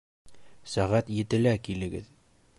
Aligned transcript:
Сәғәт 0.71 1.13
етелә 1.19 1.55
килегеҙ. 1.69 2.11